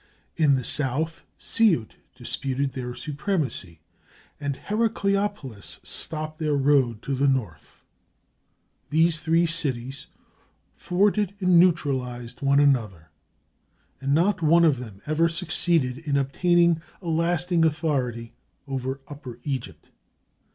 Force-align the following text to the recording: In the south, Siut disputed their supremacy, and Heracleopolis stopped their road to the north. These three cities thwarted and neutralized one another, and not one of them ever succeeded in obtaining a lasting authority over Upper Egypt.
In 0.35 0.55
the 0.55 0.63
south, 0.63 1.27
Siut 1.39 1.91
disputed 2.15 2.71
their 2.71 2.95
supremacy, 2.95 3.81
and 4.39 4.55
Heracleopolis 4.55 5.79
stopped 5.83 6.39
their 6.39 6.55
road 6.55 7.03
to 7.03 7.13
the 7.13 7.27
north. 7.27 7.83
These 8.89 9.19
three 9.19 9.45
cities 9.45 10.07
thwarted 10.75 11.35
and 11.39 11.59
neutralized 11.59 12.41
one 12.41 12.59
another, 12.59 13.11
and 14.01 14.15
not 14.15 14.41
one 14.41 14.65
of 14.65 14.79
them 14.79 15.03
ever 15.05 15.29
succeeded 15.29 15.99
in 15.99 16.17
obtaining 16.17 16.81
a 16.99 17.07
lasting 17.07 17.63
authority 17.63 18.33
over 18.67 19.01
Upper 19.07 19.37
Egypt. 19.43 19.91